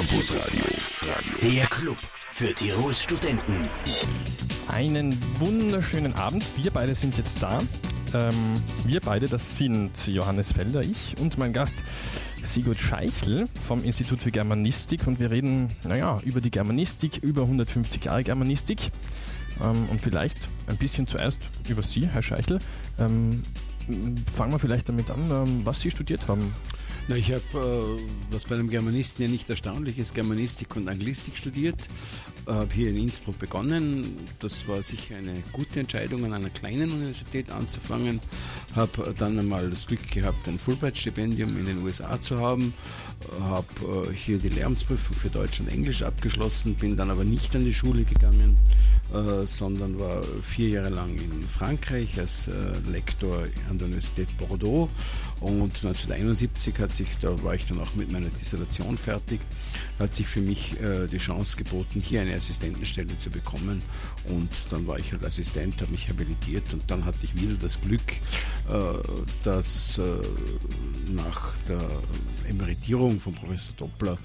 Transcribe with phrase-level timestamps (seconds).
[0.00, 0.64] Campus Radio.
[1.42, 1.98] Der Club
[2.32, 3.52] für Tirols Studenten.
[4.66, 6.42] Einen wunderschönen Abend.
[6.56, 7.60] Wir beide sind jetzt da.
[8.14, 8.32] Ähm,
[8.86, 11.84] wir beide, das sind Johannes Felder, ich und mein Gast
[12.42, 18.02] Sigurd Scheichel vom Institut für Germanistik und wir reden, naja, über die Germanistik, über 150
[18.02, 18.92] Jahre Germanistik
[19.62, 22.58] ähm, und vielleicht ein bisschen zuerst über Sie, Herr Scheichel.
[22.98, 23.44] Ähm,
[24.34, 26.54] fangen wir vielleicht damit an, ähm, was Sie studiert haben.
[27.10, 27.42] Na, ich habe,
[27.98, 31.74] äh, was bei einem Germanisten ja nicht erstaunlich ist, Germanistik und Anglistik studiert.
[32.46, 34.16] Habe hier in Innsbruck begonnen.
[34.38, 38.20] Das war sicher eine gute Entscheidung, an einer kleinen Universität anzufangen.
[38.76, 42.74] Habe dann einmal das Glück gehabt, ein Fulbright-Stipendium in den USA zu haben.
[43.40, 43.66] Habe
[44.08, 47.74] äh, hier die Lehramtsprüfung für Deutsch und Englisch abgeschlossen, bin dann aber nicht an die
[47.74, 48.56] Schule gegangen,
[49.12, 52.52] äh, sondern war vier Jahre lang in Frankreich als äh,
[52.90, 54.88] Lektor an der Universität Bordeaux
[55.40, 59.40] und 1971 hat sich, da war ich dann auch mit meiner Dissertation fertig,
[59.98, 63.80] hat sich für mich äh, die Chance geboten, hier eine Assistentenstelle zu bekommen.
[64.28, 67.80] Und dann war ich halt Assistent, habe mich habilitiert und dann hatte ich wieder das
[67.80, 68.72] Glück, äh,
[69.42, 70.02] dass äh,
[71.14, 71.88] nach der
[72.46, 74.18] Emeritierung von Professor Doppler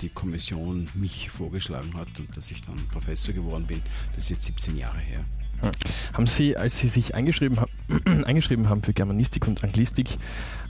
[0.00, 3.82] die Kommission mich vorgeschlagen hat und dass ich dann Professor geworden bin.
[4.14, 5.24] Das ist jetzt 17 Jahre her.
[6.12, 7.58] Haben Sie, als Sie sich eingeschrieben,
[8.24, 10.18] eingeschrieben haben für Germanistik und Anglistik,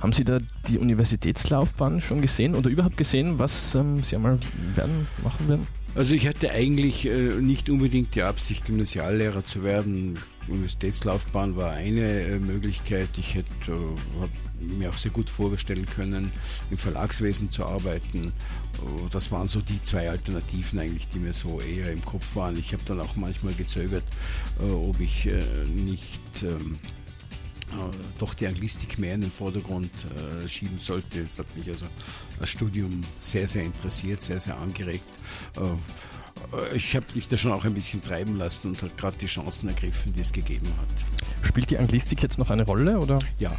[0.01, 4.39] haben Sie da die Universitätslaufbahn schon gesehen oder überhaupt gesehen, was ähm, Sie einmal
[4.75, 5.67] werden, machen werden?
[5.95, 10.19] Also ich hatte eigentlich äh, nicht unbedingt die Absicht, Gymnasiallehrer zu werden.
[10.48, 13.09] Universitätslaufbahn war eine äh, Möglichkeit.
[13.17, 16.33] Ich hätte äh, mir auch sehr gut vorstellen können,
[16.71, 18.33] im Verlagswesen zu arbeiten.
[18.83, 22.59] Oh, das waren so die zwei Alternativen eigentlich, die mir so eher im Kopf waren.
[22.59, 24.05] Ich habe dann auch manchmal gezögert,
[24.61, 25.43] äh, ob ich äh,
[25.75, 26.79] nicht ähm,
[27.73, 29.91] äh, doch die Anglistik mehr in den Vordergrund
[30.45, 31.25] äh, schieben sollte.
[31.25, 31.87] Das hat mich also
[32.39, 35.05] das Studium sehr, sehr interessiert, sehr, sehr angeregt.
[35.57, 35.61] Äh,
[36.75, 39.69] ich habe mich da schon auch ein bisschen treiben lassen und hat gerade die Chancen
[39.69, 41.47] ergriffen, die es gegeben hat.
[41.47, 42.98] Spielt die Anglistik jetzt noch eine Rolle?
[42.98, 43.18] Oder?
[43.39, 43.57] Ja,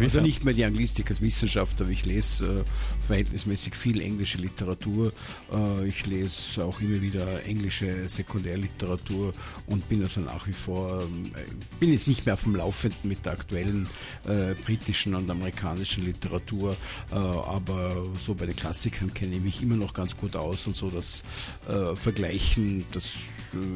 [0.00, 5.12] also nicht mehr die Anglistik als Wissenschaft, aber ich lese äh, verhältnismäßig viel englische Literatur.
[5.52, 9.32] Äh, ich lese auch immer wieder englische Sekundärliteratur
[9.66, 13.24] und bin also nach wie vor, äh, bin jetzt nicht mehr auf dem Laufenden mit
[13.24, 13.88] der aktuellen
[14.26, 16.76] äh, britischen und amerikanischen Literatur,
[17.10, 20.76] äh, aber so bei den Klassikern kenne ich mich immer noch ganz gut aus und
[20.76, 21.22] so das
[21.68, 23.10] äh, Vergleichen, das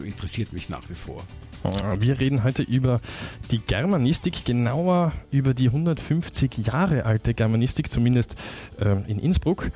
[0.05, 1.25] interessiert mich nach wie vor.
[1.99, 3.00] Wir reden heute über
[3.50, 8.37] die Germanistik, genauer über die 150 Jahre alte Germanistik, zumindest
[8.78, 9.71] äh, in Innsbruck.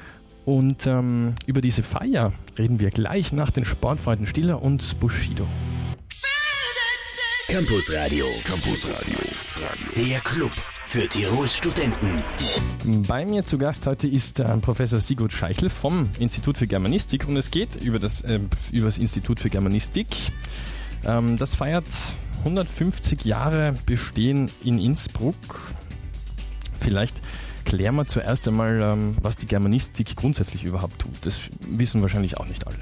[0.45, 5.47] Und ähm, über diese Feier reden wir gleich nach den Sportfreunden Stiller und Bushido.
[7.51, 9.19] Campus Radio, Campus Radio,
[9.97, 10.53] der Club
[10.87, 12.15] für Tirols Studenten.
[13.09, 17.37] Bei mir zu Gast heute ist äh, Professor Sigurd Scheichel vom Institut für Germanistik und
[17.37, 18.39] es geht über das, äh,
[18.71, 20.07] über das Institut für Germanistik.
[21.05, 21.87] Ähm, das feiert
[22.41, 25.35] 150 Jahre Bestehen in Innsbruck.
[26.81, 27.17] Vielleicht
[27.65, 31.15] klären wir zuerst einmal, ähm, was die Germanistik grundsätzlich überhaupt tut.
[31.23, 31.39] Das
[31.69, 32.79] wissen wahrscheinlich auch nicht alle.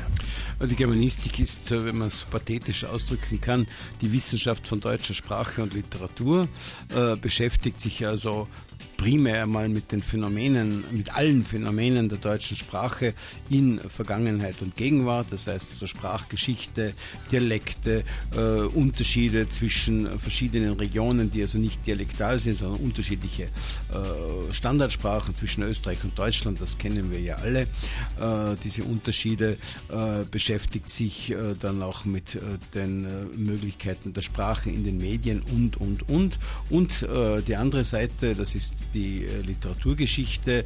[0.69, 3.67] Die Germanistik ist, wenn man es pathetisch ausdrücken kann,
[4.01, 6.49] die Wissenschaft von deutscher Sprache und Literatur,
[6.95, 8.49] äh, beschäftigt sich also
[8.97, 13.15] primär mal mit den Phänomenen, mit allen Phänomenen der deutschen Sprache
[13.49, 16.94] in Vergangenheit und Gegenwart, das heißt also Sprachgeschichte,
[17.31, 18.05] Dialekte,
[18.37, 25.62] äh, Unterschiede zwischen verschiedenen Regionen, die also nicht dialektal sind, sondern unterschiedliche äh, Standardsprachen zwischen
[25.62, 27.62] Österreich und Deutschland, das kennen wir ja alle.
[27.62, 29.56] Äh, diese Unterschiede
[29.88, 32.41] äh, beschäftigt sich äh, dann auch mit äh,
[32.75, 33.06] den
[33.37, 36.38] Möglichkeiten der Sprache in den Medien und, und, und.
[36.71, 37.06] Und
[37.47, 40.65] die andere Seite, das ist die äh, Literaturgeschichte, äh,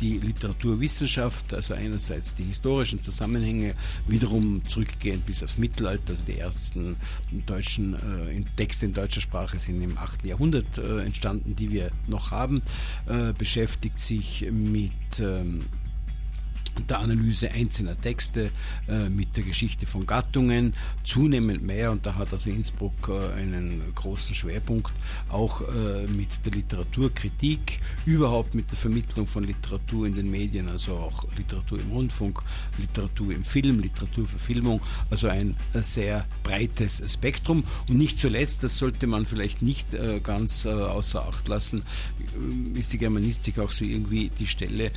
[0.00, 3.74] die Literaturwissenschaft, also einerseits die historischen Zusammenhänge,
[4.06, 6.96] wiederum zurückgehend bis aufs Mittelalter, also die ersten
[7.46, 10.24] deutschen äh, Texte in deutscher Sprache sind im 8.
[10.24, 12.62] Jahrhundert entstanden, die wir noch haben,
[13.38, 15.64] beschäftigt sich mit ähm,
[16.88, 18.50] der Analyse einzelner Texte,
[18.88, 20.74] äh, mit der Geschichte von Gattungen,
[21.04, 24.92] zunehmend mehr, und da hat also Innsbruck äh, einen großen Schwerpunkt,
[25.28, 30.96] auch äh, mit der Literaturkritik, überhaupt mit der Vermittlung von Literatur in den Medien, also
[30.96, 32.42] auch Literatur im Rundfunk,
[32.78, 34.80] Literatur im Film, Literaturverfilmung,
[35.10, 37.64] also ein äh, sehr breites Spektrum.
[37.88, 41.82] Und nicht zuletzt, das sollte man vielleicht nicht äh, ganz äh, außer Acht lassen,
[42.74, 44.92] ist die Germanistik auch so irgendwie die Stelle,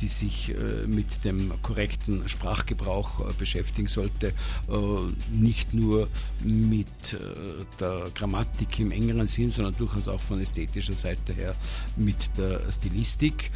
[0.00, 0.54] die sich
[0.86, 4.32] mit dem korrekten Sprachgebrauch beschäftigen sollte,
[5.32, 6.08] nicht nur
[6.42, 6.86] mit
[7.80, 11.54] der Grammatik im engeren Sinn, sondern durchaus auch von ästhetischer Seite her
[11.96, 13.50] mit der Stilistik.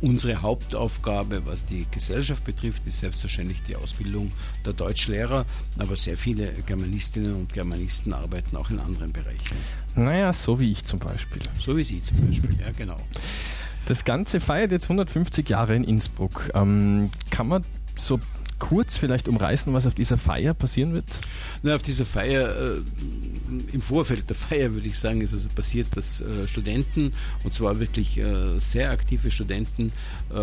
[0.00, 4.32] Unsere Hauptaufgabe, was die Gesellschaft betrifft, ist selbstverständlich die Ausbildung
[4.64, 5.46] der Deutschlehrer,
[5.78, 9.56] aber sehr viele Germanistinnen und Germanisten arbeiten auch in anderen Bereichen.
[9.96, 11.42] Naja, so wie ich zum Beispiel.
[11.60, 13.00] So wie Sie zum Beispiel, ja genau.
[13.86, 16.50] Das Ganze feiert jetzt 150 Jahre in Innsbruck.
[16.54, 17.64] Ähm, kann man
[17.96, 18.18] so
[18.58, 21.04] kurz vielleicht umreißen, was auf dieser Feier passieren wird?
[21.62, 22.80] Na, auf dieser Feier, äh,
[23.72, 27.12] im Vorfeld der Feier würde ich sagen, ist also passiert, dass äh, Studenten,
[27.42, 29.92] und zwar wirklich äh, sehr aktive Studenten,
[30.30, 30.34] äh,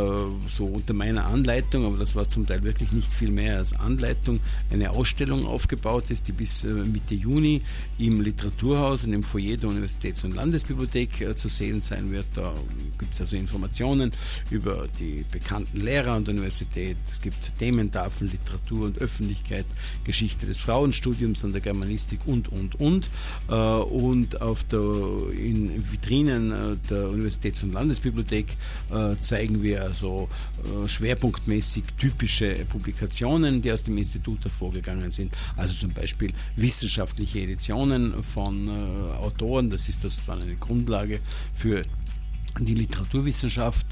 [0.50, 4.40] so unter meiner Anleitung, aber das war zum Teil wirklich nicht viel mehr als Anleitung,
[4.72, 7.62] eine Ausstellung aufgebaut ist, die bis äh, Mitte Juni
[7.98, 12.26] im Literaturhaus und im Foyer der Universitäts- und Landesbibliothek äh, zu sehen sein wird.
[12.36, 12.54] Da
[12.98, 14.12] gibt es also Informationen
[14.50, 16.98] über die bekannten Lehrer an der Universität.
[17.06, 19.66] Es gibt Thementafeln, Literatur und Öffentlichkeit,
[20.04, 23.01] Geschichte des Frauenstudiums an der Germanistik und, und, und.
[23.50, 24.80] Äh, und auf der,
[25.38, 28.48] in Vitrinen äh, der Universitäts- und Landesbibliothek
[28.92, 30.30] äh, zeigen wir also
[30.86, 35.36] schwerpunktmäßig typische Publikationen, die aus dem Institut hervorgegangen sind.
[35.58, 38.70] Also zum Beispiel wissenschaftliche Editionen von
[39.20, 39.70] Autoren.
[39.70, 41.20] Das ist also dann eine Grundlage
[41.54, 41.82] für
[42.60, 43.88] die Literaturwissenschaft.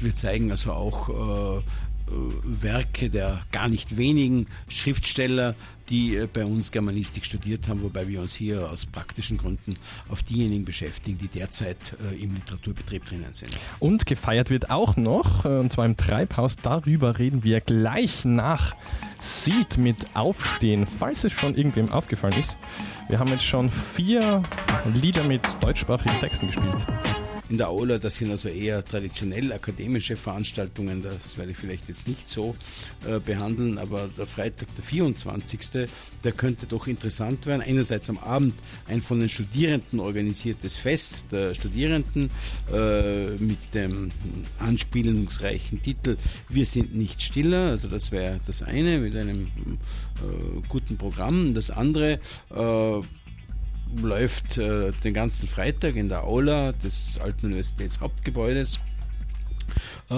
[0.00, 1.62] Wir zeigen also auch
[2.08, 5.54] Werke der gar nicht wenigen Schriftsteller,
[5.88, 9.76] die äh, bei uns Germanistik studiert haben, wobei wir uns hier aus praktischen Gründen
[10.08, 13.56] auf diejenigen beschäftigen, die derzeit äh, im Literaturbetrieb drinnen sind.
[13.78, 18.74] Und gefeiert wird auch noch, äh, und zwar im Treibhaus, darüber reden wir gleich nach
[19.20, 22.58] Seed mit Aufstehen, falls es schon irgendwem aufgefallen ist.
[23.08, 24.42] Wir haben jetzt schon vier
[24.94, 26.86] Lieder mit deutschsprachigen Texten gespielt
[27.48, 27.98] in der Aula.
[27.98, 31.02] Das sind also eher traditionell akademische Veranstaltungen.
[31.02, 32.54] Das werde ich vielleicht jetzt nicht so
[33.06, 35.88] äh, behandeln, aber der Freitag, der 24.,
[36.24, 37.62] der könnte doch interessant werden.
[37.62, 38.54] Einerseits am Abend
[38.86, 42.30] ein von den Studierenden organisiertes Fest der Studierenden
[42.72, 44.10] äh, mit dem
[44.58, 46.16] anspielungsreichen Titel
[46.48, 47.70] Wir sind nicht stiller.
[47.70, 51.54] Also das wäre das eine mit einem äh, guten Programm.
[51.54, 52.20] Das andere
[52.54, 53.00] äh,
[53.94, 58.78] läuft äh, den ganzen Freitag in der Aula des Alten Universitätshauptgebäudes
[60.10, 60.14] äh,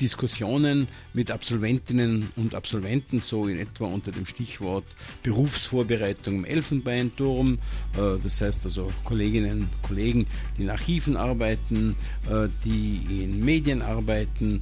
[0.00, 4.84] Diskussionen mit Absolventinnen und Absolventen, so in etwa unter dem Stichwort
[5.22, 7.58] Berufsvorbereitung im Elfenbeinturm.
[7.94, 10.26] Äh, das heißt also Kolleginnen und Kollegen,
[10.56, 11.96] die in Archiven arbeiten,
[12.28, 14.60] äh, die in Medien arbeiten,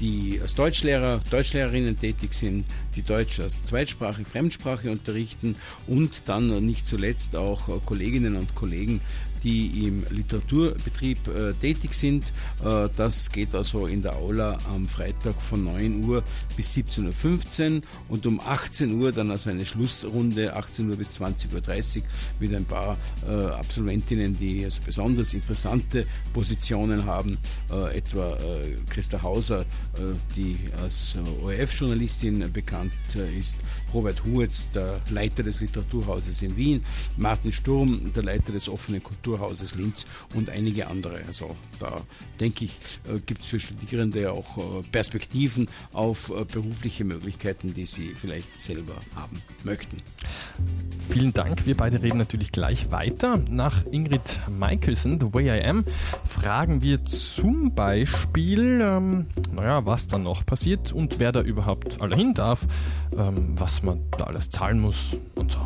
[0.00, 2.66] die als Deutschlehrer, Deutschlehrerinnen tätig sind,
[2.96, 5.56] die Deutsch als Zweitsprache, Fremdsprache unterrichten
[5.86, 9.00] und dann nicht zuletzt auch Kolleginnen und Kollegen,
[9.44, 12.32] die im Literaturbetrieb äh, tätig sind.
[12.64, 16.24] Äh, das geht also in der Aula am Freitag von 9 Uhr
[16.56, 21.98] bis 17.15 Uhr und um 18 Uhr dann also eine Schlussrunde, 18 Uhr bis 20.30
[21.98, 22.02] Uhr
[22.40, 22.96] mit ein paar
[23.28, 27.38] äh, Absolventinnen, die also besonders interessante Positionen haben,
[27.70, 32.92] äh, etwa äh, Christa Hauser, äh, die als ORF-Journalistin bekannt
[33.38, 33.58] ist,
[33.94, 36.84] Robert Huetz, der Leiter des Literaturhauses in Wien,
[37.16, 40.04] Martin Sturm, der Leiter des offenen Kulturhauses Linz
[40.34, 41.20] und einige andere.
[41.26, 42.02] Also da
[42.40, 42.72] denke ich,
[43.08, 48.60] äh, gibt es für Studierende auch äh, Perspektiven auf äh, berufliche Möglichkeiten, die sie vielleicht
[48.60, 50.02] selber haben möchten.
[51.08, 51.66] Vielen Dank.
[51.66, 53.40] Wir beide reden natürlich gleich weiter.
[53.48, 55.84] Nach Ingrid Michelson, The Way I Am,
[56.26, 62.16] fragen wir zum Beispiel, ähm, naja, was dann noch passiert und wer da überhaupt alle
[62.16, 62.66] hin darf,
[63.16, 65.58] ähm, was man da alles zahlen muss und so.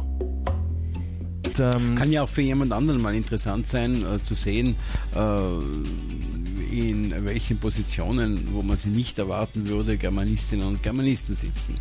[1.46, 4.76] Und, ähm, Kann ja auch für jemand anderen mal interessant sein, äh, zu sehen,
[5.14, 5.58] äh,
[6.70, 11.76] in welchen Positionen, wo man sie nicht erwarten würde, Germanistinnen und Germanisten sitzen.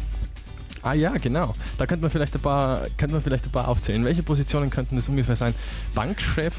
[0.81, 1.53] Ah ja, genau.
[1.77, 4.05] Da könnte man vielleicht ein paar, könnte man vielleicht ein paar aufzählen.
[4.05, 5.53] Welche Positionen könnten das ungefähr sein?
[5.93, 6.53] Bankchef,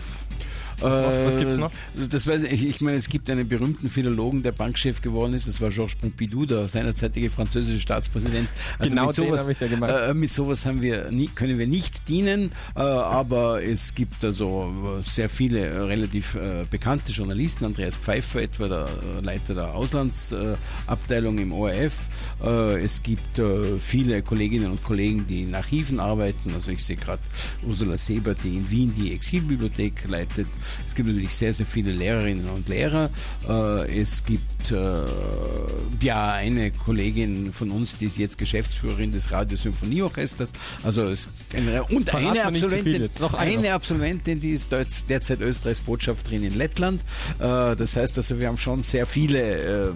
[0.80, 1.70] was, gibt es noch?
[1.70, 5.48] Äh, das weiß ich, ich meine, es gibt einen berühmten Philologen, der Bankchef geworden ist,
[5.48, 8.48] das war Georges Pompidou, der seinerzeitige französische Staatspräsident.
[8.78, 9.92] Also genau mit sowas, ich ja gemeint.
[9.92, 15.00] Äh, mit sowas haben wir nie, können wir nicht dienen, äh, aber es gibt also
[15.02, 21.38] sehr viele äh, relativ äh, bekannte Journalisten, Andreas Pfeiffer etwa, der äh, Leiter der Auslandsabteilung
[21.38, 21.94] im ORF.
[22.40, 23.40] es gibt
[23.80, 27.22] viele Kolleginnen und Kollegen, die in Archiven arbeiten, also ich sehe gerade
[27.66, 30.46] Ursula Seber, die in Wien die Exilbibliothek leitet.
[30.86, 33.10] Es gibt natürlich sehr, sehr viele Lehrerinnen und Lehrer.
[33.48, 34.74] Äh, es gibt äh,
[36.00, 40.52] ja eine Kollegin von uns, die ist jetzt Geschäftsführerin des Radiosymphonieorchesters.
[40.82, 41.12] Also
[41.54, 44.68] eine, und eine Absolventin, eine Absolventin, die ist
[45.08, 47.00] derzeit Österreichs Botschafterin in Lettland.
[47.38, 49.94] Äh, das heißt also, wir haben schon sehr viele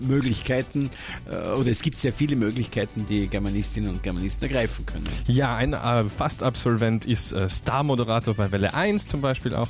[0.00, 0.90] Möglichkeiten
[1.26, 5.08] oder es gibt sehr viele Möglichkeiten, die Germanistinnen und Germanisten ergreifen können.
[5.26, 9.68] Ja, ein äh, Fast-Absolvent ist äh, Star-Moderator bei Welle 1 zum Beispiel auch.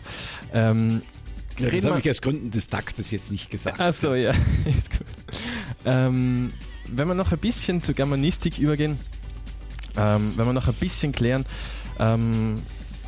[0.53, 1.03] Ähm,
[1.59, 3.81] ja, das habe ich aus Gründen des Taktes jetzt nicht gesagt.
[3.81, 4.31] Achso, ja.
[4.65, 5.07] Ist gut.
[5.85, 6.53] Ähm,
[6.89, 8.99] wenn wir noch ein bisschen zur Germanistik übergehen,
[9.97, 11.45] ähm, wenn wir noch ein bisschen klären,
[11.99, 12.63] ähm,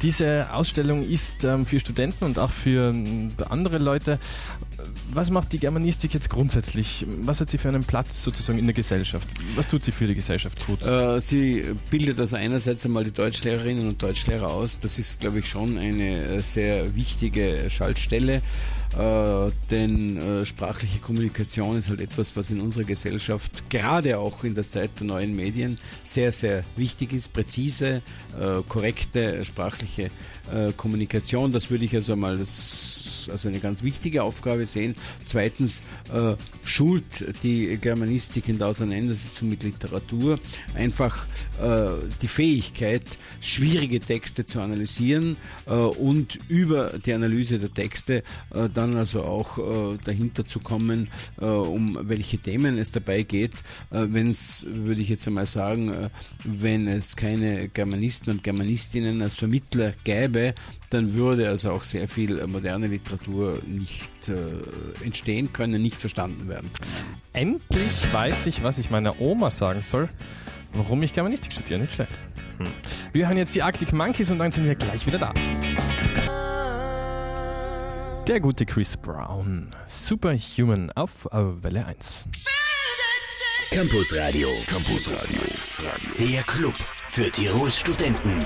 [0.05, 4.19] diese Ausstellung ist ähm, für Studenten und auch für ähm, andere Leute.
[5.15, 7.07] Was macht die Germanistik jetzt grundsätzlich?
[7.23, 9.27] Was hat sie für einen Platz sozusagen in der Gesellschaft?
[9.57, 10.83] Was tut sie für die Gesellschaft gut?
[10.83, 14.79] Äh, sie bildet also einerseits einmal die Deutschlehrerinnen und Deutschlehrer aus.
[14.79, 18.43] Das ist, glaube ich, schon eine äh, sehr wichtige Schaltstelle.
[18.99, 24.55] Äh, denn äh, sprachliche Kommunikation ist halt etwas, was in unserer Gesellschaft gerade auch in
[24.55, 27.33] der Zeit der neuen Medien sehr, sehr wichtig ist.
[27.33, 28.03] Präzise,
[28.39, 30.05] äh, korrekte sprachliche
[30.53, 34.95] äh, Kommunikation, das würde ich also mal das, als eine ganz wichtige Aufgabe sehen.
[35.25, 35.83] Zweitens
[36.13, 40.39] äh, schult die Germanistik in der Auseinandersetzung mit Literatur
[40.75, 41.27] einfach
[42.23, 43.03] die Fähigkeit,
[43.41, 45.37] schwierige Texte zu analysieren
[45.67, 48.23] und über die Analyse der Texte
[48.75, 51.09] dann dann also auch äh, dahinter zu kommen,
[51.41, 53.53] äh, um welche Themen es dabei geht.
[53.91, 56.11] Äh, wenn es, würde ich jetzt einmal sagen, äh,
[56.45, 60.55] wenn es keine Germanisten und Germanistinnen als Vermittler gäbe,
[60.91, 66.71] dann würde also auch sehr viel moderne Literatur nicht äh, entstehen können, nicht verstanden werden
[66.73, 66.91] können.
[67.33, 70.09] Endlich weiß ich, was ich meiner Oma sagen soll,
[70.73, 71.81] warum ich Germanistik studiere.
[71.81, 72.13] Nicht schlecht.
[72.59, 72.67] Hm.
[73.13, 75.35] Wir hören jetzt die Arctic Monkeys und dann sind wir gleich wieder da.
[78.27, 79.69] Der gute Chris Brown.
[79.87, 82.25] Superhuman auf Welle 1.
[83.71, 84.49] Campus Radio.
[84.67, 85.41] Campus Radio.
[86.19, 88.39] Der Club für Tirols Studenten.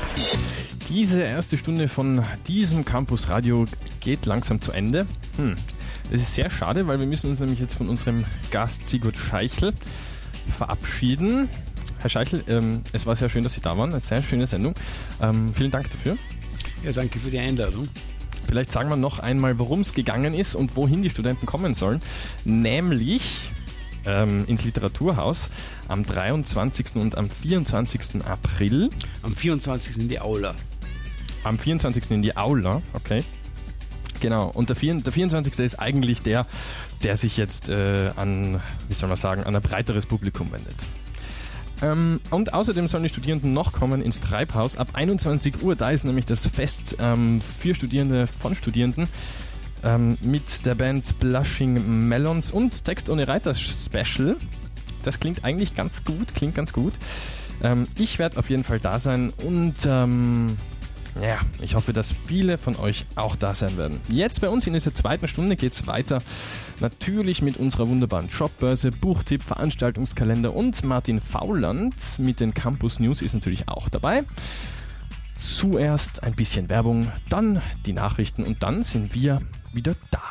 [0.88, 3.66] Diese erste Stunde von diesem Campus Radio
[4.00, 5.06] geht langsam zu Ende.
[5.36, 5.54] Hm.
[6.10, 9.74] Das ist sehr schade, weil wir müssen uns nämlich jetzt von unserem Gast Sigurd Scheichel
[10.56, 11.48] verabschieden.
[12.00, 13.90] Herr Scheichel, ähm, es war sehr schön, dass Sie da waren.
[13.90, 14.74] Eine sehr schöne Sendung.
[15.22, 16.18] Ähm, vielen Dank dafür.
[16.82, 17.88] Ja, danke für die Einladung.
[18.48, 22.00] Vielleicht sagen wir noch einmal, worum es gegangen ist und wohin die Studenten kommen sollen.
[22.46, 23.50] Nämlich
[24.06, 25.50] ähm, ins Literaturhaus
[25.86, 26.96] am 23.
[26.96, 28.24] und am 24.
[28.24, 28.88] April.
[29.22, 29.98] Am 24.
[29.98, 30.54] in die Aula.
[31.44, 32.10] Am 24.
[32.10, 33.22] in die Aula, okay.
[34.20, 35.58] Genau, und der, der 24.
[35.58, 36.46] ist eigentlich der,
[37.02, 40.76] der sich jetzt äh, an, wie soll man sagen, an ein breiteres Publikum wendet.
[41.82, 45.76] Ähm, und außerdem sollen die Studierenden noch kommen ins Treibhaus ab 21 Uhr.
[45.76, 49.08] Da ist nämlich das Fest ähm, für Studierende von Studierenden
[49.84, 54.36] ähm, mit der Band Blushing Melons und Text ohne Reiter Special.
[55.04, 56.94] Das klingt eigentlich ganz gut, klingt ganz gut.
[57.62, 60.56] Ähm, ich werde auf jeden Fall da sein und ähm,
[61.22, 64.00] ja, ich hoffe, dass viele von euch auch da sein werden.
[64.08, 66.22] Jetzt bei uns in dieser zweiten Stunde geht es weiter.
[66.80, 73.34] Natürlich mit unserer wunderbaren Jobbörse, Buchtipp, Veranstaltungskalender und Martin Fauland mit den Campus News ist
[73.34, 74.24] natürlich auch dabei.
[75.36, 79.40] Zuerst ein bisschen Werbung, dann die Nachrichten und dann sind wir
[79.72, 80.22] wieder da.